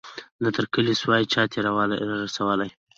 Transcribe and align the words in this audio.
نه 0.43 0.49
تر 0.55 0.65
کلي 0.73 0.93
سوای 1.01 1.23
چا 1.33 1.41
تېل 1.51 1.65
را 1.77 1.83
رسولای 2.25 2.71